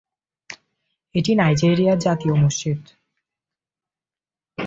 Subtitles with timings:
[1.15, 2.81] এটি নাইজেরিয়ার জাতীয় মসজিদ।